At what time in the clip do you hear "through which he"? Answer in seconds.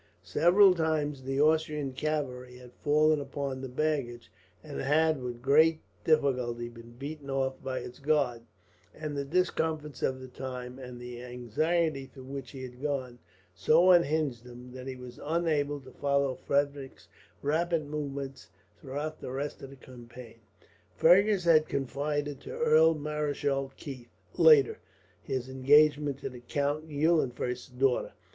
12.07-12.63